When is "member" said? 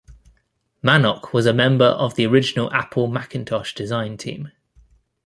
1.53-1.85